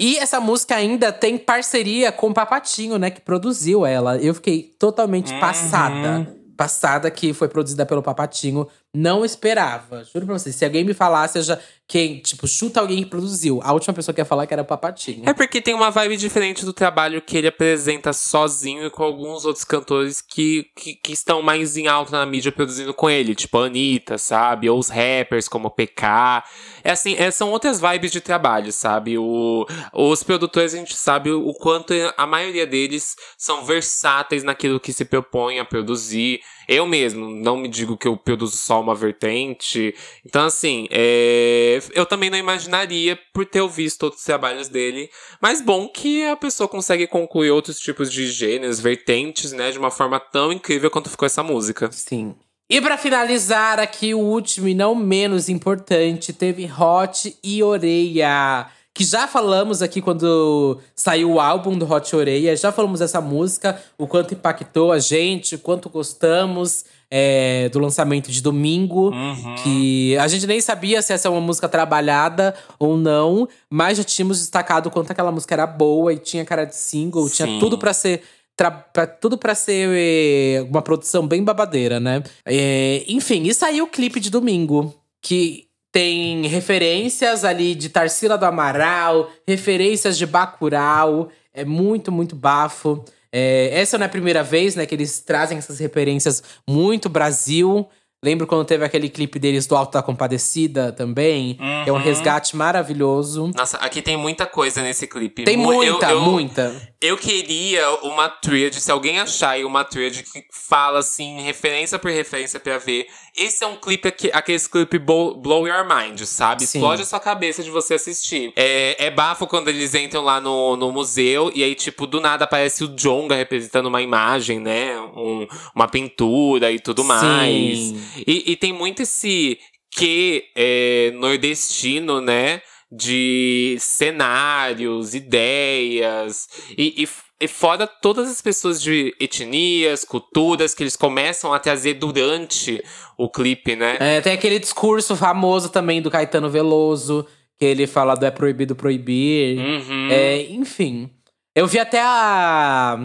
[0.00, 3.10] E essa música ainda tem parceria com o Papatinho, né?
[3.10, 4.16] Que produziu ela.
[4.16, 5.40] Eu fiquei totalmente uhum.
[5.40, 6.36] passada.
[6.56, 8.68] Passada que foi produzida pelo Papatinho.
[8.94, 10.04] Não esperava.
[10.04, 10.54] Juro pra vocês.
[10.54, 11.58] Se alguém me falasse, eu já.
[11.88, 13.60] Quem, tipo, chuta alguém que produziu.
[13.62, 15.28] A última pessoa que ia falar que era o Papatinho.
[15.28, 19.44] É porque tem uma vibe diferente do trabalho que ele apresenta sozinho e com alguns
[19.44, 23.34] outros cantores que, que, que estão mais em alta na mídia produzindo com ele.
[23.34, 24.68] Tipo a Anitta, sabe?
[24.68, 26.44] Ou os rappers como o PK.
[26.84, 29.16] É assim, é, são outras vibes de trabalho, sabe?
[29.16, 34.92] O, os produtores, a gente sabe o quanto a maioria deles são versáteis naquilo que
[34.92, 36.40] se propõe a produzir.
[36.68, 39.94] Eu mesmo não me digo que eu produzo só uma vertente.
[40.24, 45.10] Então, assim, é, eu também não imaginaria por ter visto outros trabalhos dele.
[45.40, 49.90] Mas bom que a pessoa consegue concluir outros tipos de gêneros, vertentes, né, de uma
[49.90, 51.90] forma tão incrível quanto ficou essa música.
[51.92, 52.34] Sim.
[52.70, 58.66] E para finalizar aqui, o último e não menos importante, teve Hot e Oreia.
[58.94, 63.80] Que já falamos aqui quando saiu o álbum do Hot Oreia, já falamos dessa música,
[63.96, 69.10] o quanto impactou a gente, o quanto gostamos é, do lançamento de domingo.
[69.10, 69.54] Uhum.
[69.62, 74.04] Que a gente nem sabia se essa é uma música trabalhada ou não, mas já
[74.04, 77.34] tínhamos destacado o quanto aquela música era boa e tinha cara de single, Sim.
[77.34, 78.22] tinha tudo para ser
[78.56, 78.70] pra,
[79.06, 82.22] tudo para ser é, uma produção bem babadeira, né?
[82.46, 88.46] É, enfim, e saiu o clipe de domingo, que tem referências ali de Tarsila do
[88.46, 93.04] Amaral, referências de Bacurau, é muito, muito bafo.
[93.30, 97.86] É, essa não é a primeira vez, né, que eles trazem essas referências muito Brasil.
[98.24, 101.58] Lembro quando teve aquele clipe deles do Alto da Compadecida também.
[101.60, 101.84] Uhum.
[101.86, 102.00] É um uhum.
[102.00, 103.50] resgate maravilhoso.
[103.54, 105.44] Nossa, aqui tem muita coisa nesse clipe.
[105.44, 106.91] Tem muita, eu, eu, muita.
[107.02, 112.12] Eu queria uma tríade, se alguém achar aí uma tríade que fala assim, referência por
[112.12, 113.08] referência pra ver.
[113.36, 116.64] Esse é um clipe, aqui, aqueles clipe blow your mind, sabe?
[116.64, 116.78] Sim.
[116.78, 118.52] Explode a sua cabeça de você assistir.
[118.54, 122.44] É, é bafo quando eles entram lá no, no museu e aí, tipo, do nada
[122.44, 124.96] aparece o Jonga representando uma imagem, né?
[125.16, 127.94] Um, uma pintura e tudo mais.
[128.24, 129.58] E, e tem muito esse
[129.90, 132.62] que é, nordestino, né?
[132.94, 137.08] De cenários, ideias e, e,
[137.40, 142.84] e, fora todas as pessoas de etnias, culturas que eles começam a trazer durante
[143.16, 143.96] o clipe, né?
[143.98, 147.26] É, tem aquele discurso famoso também do Caetano Veloso,
[147.58, 149.58] que ele fala do é proibido proibir.
[149.58, 150.08] Uhum.
[150.10, 151.08] É, enfim.
[151.54, 152.98] Eu vi até a,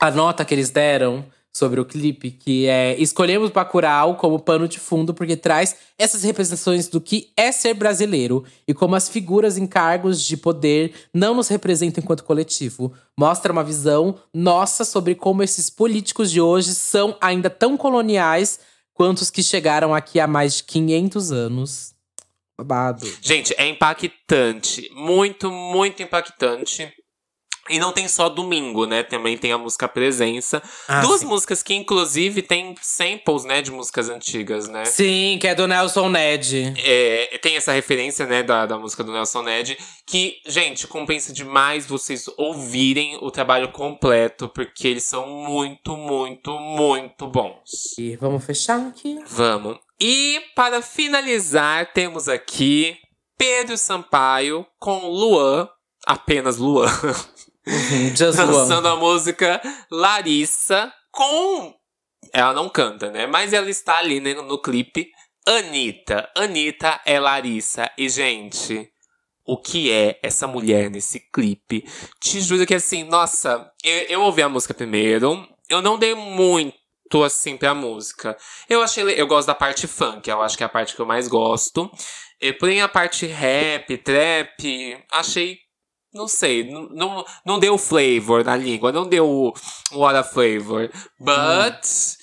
[0.00, 1.24] a nota que eles deram
[1.56, 6.86] sobre o clipe, que é escolhemos Bacurau como pano de fundo porque traz essas representações
[6.86, 11.48] do que é ser brasileiro e como as figuras em cargos de poder não nos
[11.48, 12.92] representam enquanto coletivo.
[13.18, 18.60] Mostra uma visão nossa sobre como esses políticos de hoje são ainda tão coloniais
[18.92, 21.94] quanto os que chegaram aqui há mais de 500 anos.
[22.58, 23.06] Babado.
[23.22, 24.90] Gente, é impactante.
[24.94, 26.92] Muito, muito impactante.
[27.68, 29.02] E não tem só domingo, né?
[29.02, 30.62] Também tem a música Presença.
[30.88, 31.26] Ah, Duas sim.
[31.26, 33.62] músicas que, inclusive, tem samples, né?
[33.62, 34.84] De músicas antigas, né?
[34.84, 36.74] Sim, que é do Nelson Ned.
[36.78, 38.42] É, tem essa referência, né?
[38.42, 39.76] Da, da música do Nelson Ned.
[40.06, 44.48] Que, gente, compensa demais vocês ouvirem o trabalho completo.
[44.48, 47.96] Porque eles são muito, muito, muito bons.
[47.98, 49.18] E vamos fechar aqui?
[49.26, 49.78] Vamos.
[50.00, 52.98] E para finalizar, temos aqui
[53.38, 55.68] Pedro Sampaio com Luan,
[56.06, 56.90] apenas Luan.
[57.66, 61.74] Uhum, just Lançando a música Larissa com.
[62.32, 63.26] Ela não canta, né?
[63.26, 65.10] Mas ela está ali né, no clipe.
[65.46, 66.28] Anitta.
[66.36, 67.90] Anitta é Larissa.
[67.96, 68.90] E, gente,
[69.44, 71.84] o que é essa mulher nesse clipe?
[72.20, 75.48] Te juro que assim, nossa, eu, eu ouvi a música primeiro.
[75.68, 76.74] Eu não dei muito
[77.24, 78.36] assim pra música.
[78.68, 79.04] Eu achei.
[79.20, 81.90] Eu gosto da parte funk, eu acho que é a parte que eu mais gosto.
[82.40, 85.65] E, porém, a parte rap, trap, achei
[86.16, 89.52] não sei, não, não deu flavor na língua, não deu
[89.92, 90.90] what a flavor.
[91.20, 92.16] But hum.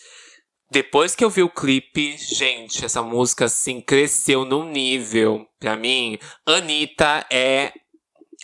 [0.72, 5.48] depois que eu vi o clipe, gente, essa música assim cresceu num nível.
[5.60, 7.72] Pra mim, Anitta é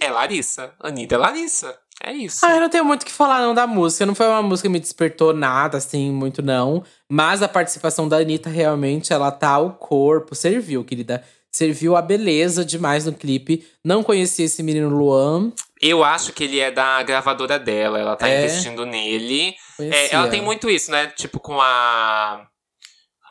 [0.01, 0.73] é Larissa.
[0.79, 1.77] Anitta é Larissa.
[2.01, 2.45] É isso.
[2.45, 4.05] Ah, eu não tenho muito o que falar não da música.
[4.05, 6.81] Não foi uma música que me despertou nada, assim, muito não.
[7.09, 10.33] Mas a participação da Anitta, realmente, ela tá ao corpo.
[10.33, 13.65] Serviu, querida serviu a beleza demais no clipe.
[13.83, 15.51] Não conhecia esse menino Luan.
[15.81, 18.43] Eu acho que ele é da gravadora dela, ela tá é.
[18.43, 19.55] investindo nele.
[19.79, 21.07] É, ela tem muito isso, né?
[21.07, 22.45] Tipo, com a.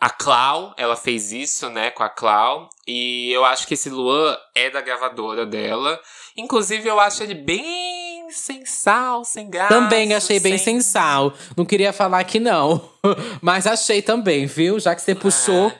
[0.01, 2.69] A Clau, ela fez isso, né, com a Clau.
[2.87, 6.01] E eu acho que esse Luan é da gravadora dela.
[6.37, 9.75] Inclusive, eu acho ele bem sem sal, sem graça.
[9.75, 11.33] Também achei bem sem, sem sal.
[11.57, 12.89] Não queria falar que não.
[13.43, 14.79] Mas achei também, viu?
[14.79, 15.73] Já que você puxou.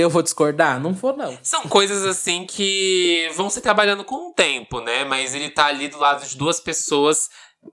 [0.00, 0.80] Eu vou discordar?
[0.80, 1.38] Não vou, não.
[1.42, 5.04] São coisas assim que vão se trabalhando com o tempo, né?
[5.04, 7.28] Mas ele tá ali do lado de duas pessoas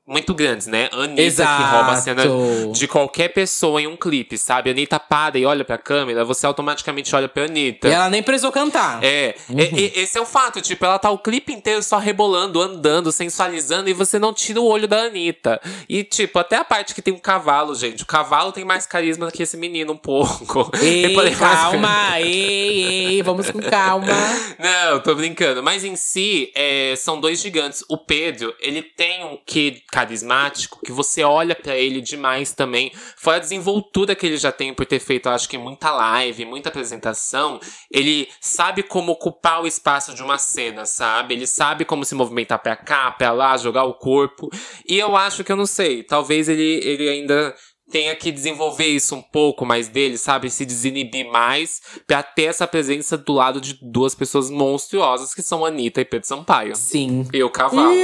[0.07, 0.89] muito grandes, né?
[0.93, 1.63] Anitta Exato.
[1.63, 2.23] que rouba a cena
[2.71, 4.69] de qualquer pessoa em um clipe, sabe?
[4.69, 7.89] A Anitta para e olha pra câmera, você automaticamente olha pra Anitta.
[7.89, 9.03] E ela nem precisou cantar.
[9.03, 9.35] É.
[9.49, 9.59] Uhum.
[9.59, 13.11] E, e, esse é o fato, tipo, ela tá o clipe inteiro só rebolando, andando,
[13.11, 15.59] sensualizando, e você não tira o olho da Anitta.
[15.89, 18.03] E, tipo, até a parte que tem um cavalo, gente.
[18.03, 20.71] O cavalo tem mais carisma que esse menino um pouco.
[20.81, 24.07] Ei, calma, ei, ei, vamos com calma.
[24.57, 25.61] Não, tô brincando.
[25.61, 27.83] Mas em si, é, são dois gigantes.
[27.89, 32.91] O Pedro, ele tem um quê carismático que você olha para ele demais também.
[33.17, 36.69] Fora a desenvoltura que ele já tem por ter feito, acho que muita live, muita
[36.69, 37.59] apresentação,
[37.91, 41.33] ele sabe como ocupar o espaço de uma cena, sabe?
[41.33, 44.49] Ele sabe como se movimentar para cá, para lá, jogar o corpo.
[44.87, 47.55] E eu acho que eu não sei, talvez ele, ele ainda
[47.89, 50.49] tenha que desenvolver isso um pouco mais dele, sabe?
[50.49, 55.65] Se desinibir mais pra ter essa presença do lado de duas pessoas monstruosas que são
[55.65, 56.75] Anitta e Pedro Sampaio.
[56.75, 57.27] Sim.
[57.33, 57.95] E o cavalo.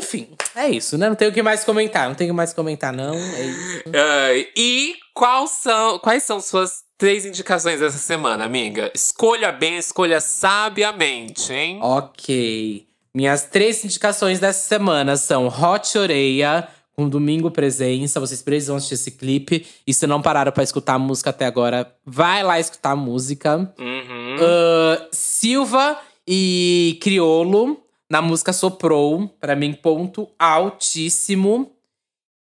[0.00, 1.08] Enfim, é isso, né?
[1.08, 2.08] Não tenho o que mais comentar.
[2.08, 3.14] Não tenho mais comentar, não.
[3.14, 3.80] É isso.
[3.88, 8.90] Uh, e quais são, quais são suas três indicações dessa semana, amiga?
[8.94, 11.78] Escolha bem, escolha sabiamente, hein?
[11.82, 12.86] Ok.
[13.14, 18.20] Minhas três indicações dessa semana são Hot Oreia um domingo presença.
[18.20, 19.66] Vocês precisam assistir esse clipe.
[19.86, 23.72] E se não pararam para escutar a música até agora, vai lá escutar a música.
[23.78, 24.36] Uhum.
[24.36, 29.28] Uh, Silva e Criolo na música Soprou.
[29.40, 31.70] para mim, ponto altíssimo.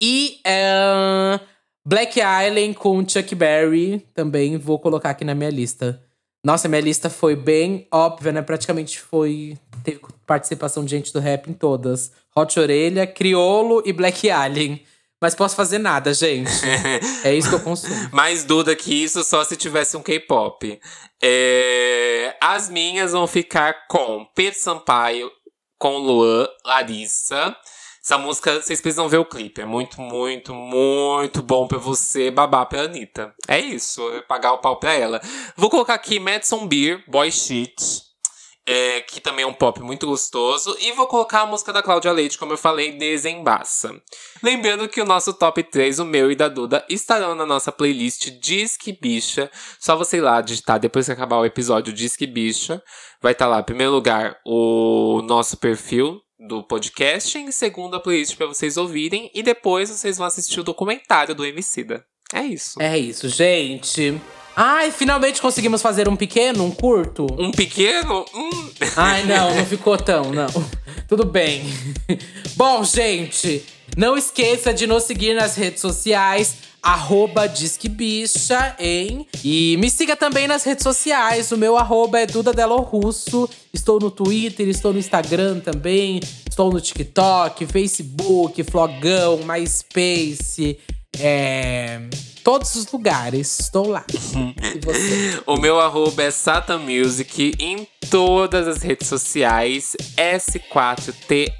[0.02, 1.40] E uh,
[1.86, 6.02] Black Island com Chuck Berry também vou colocar aqui na minha lista.
[6.44, 8.42] Nossa, minha lista foi bem óbvia, né?
[8.42, 9.58] Praticamente foi.
[9.82, 12.12] Teve participação de gente do rap em todas.
[12.34, 14.82] Hot Orelha, Criolo e Black Alien.
[15.20, 16.50] Mas posso fazer nada, gente.
[17.24, 17.94] é isso que eu consumo.
[18.12, 20.80] Mais dúvida que isso só se tivesse um K-pop.
[21.20, 22.36] É...
[22.40, 25.28] As minhas vão ficar com Pedro Sampaio,
[25.78, 27.56] com Luan, Larissa.
[28.02, 29.60] Essa música, vocês precisam ver o clipe.
[29.60, 33.34] É muito, muito, muito bom pra você babar pra Anitta.
[33.46, 35.20] É isso, pagar o pau pra ela.
[35.56, 38.07] Vou colocar aqui Madison Beer, Boy Shit.
[38.70, 40.76] É, que também é um pop muito gostoso.
[40.80, 43.98] E vou colocar a música da Cláudia Leite, como eu falei, Desembaça.
[44.42, 48.28] Lembrando que o nosso top 3, o meu e da Duda, estarão na nossa playlist
[48.40, 49.50] Disque Bicha.
[49.80, 52.82] Só você ir lá digitar depois que acabar o episódio Disque Bicha.
[53.22, 58.00] Vai estar tá lá, em primeiro lugar, o nosso perfil do podcast, em segundo a
[58.00, 62.04] playlist para vocês ouvirem e depois vocês vão assistir o documentário do Emicida.
[62.32, 62.80] É isso.
[62.80, 64.20] É isso, gente.
[64.60, 67.28] Ai, finalmente conseguimos fazer um pequeno, um curto.
[67.38, 68.24] Um pequeno?
[68.34, 68.70] Hum.
[68.96, 70.48] Ai, não, não ficou tão, não.
[71.06, 71.62] Tudo bem.
[72.56, 73.64] Bom, gente,
[73.96, 79.26] não esqueça de nos seguir nas redes sociais arroba Disque Bicha, hein?
[79.44, 81.52] E me siga também nas redes sociais.
[81.52, 83.48] O meu arroba é Duda Delo Russo.
[83.72, 86.18] Estou no Twitter, estou no Instagram também.
[86.48, 90.78] Estou no TikTok, Facebook, Flogão, MySpace.
[91.20, 92.00] É,
[92.44, 94.04] todos os lugares, estou lá.
[95.46, 99.96] O meu arroba é Satan Music em todas as redes sociais.
[100.16, 101.52] S4TAN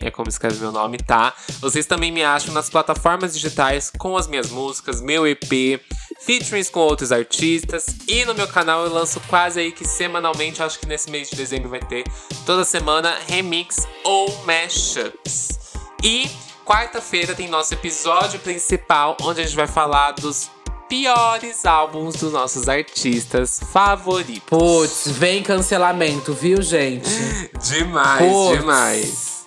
[0.00, 1.34] é como escreve meu nome, tá?
[1.60, 5.80] Vocês também me acham nas plataformas digitais com as minhas músicas, meu EP,
[6.20, 7.86] featurings com outros artistas.
[8.08, 11.36] E no meu canal eu lanço quase aí que semanalmente, acho que nesse mês de
[11.36, 12.04] dezembro vai ter
[12.44, 15.60] toda semana remix ou mashups.
[16.02, 16.28] E
[16.64, 20.50] quarta-feira tem nosso episódio principal, onde a gente vai falar dos
[20.88, 24.48] piores álbuns dos nossos artistas favoritos.
[24.48, 27.08] Putz, vem cancelamento, viu, gente?
[27.62, 28.58] demais, Puts.
[28.58, 29.46] demais.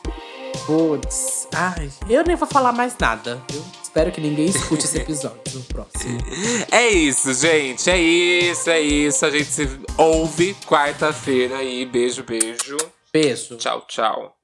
[0.66, 3.64] Putz, ai, eu nem vou falar mais nada, viu?
[3.82, 6.18] Espero que ninguém escute esse episódio no próximo.
[6.72, 7.90] É isso, gente.
[7.90, 9.26] É isso, é isso.
[9.26, 11.86] A gente se ouve quarta-feira aí.
[11.86, 12.78] Beijo, beijo.
[13.12, 13.56] Beijo.
[13.56, 14.37] Tchau, tchau.